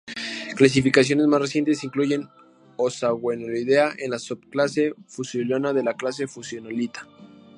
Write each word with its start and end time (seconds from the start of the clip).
Clasificaciones 0.55 1.27
más 1.27 1.39
recientes 1.41 1.83
incluyen 1.83 2.27
Ozawainelloidea 2.77 3.93
en 3.99 4.09
la 4.09 4.17
subclase 4.17 4.95
Fusulinana 5.05 5.73
de 5.73 5.83
la 5.83 5.93
clase 5.93 6.25
Fusulinata. 6.25 7.07